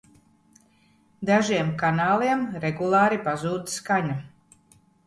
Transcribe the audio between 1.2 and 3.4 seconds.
Dažiem kanāliem regulāri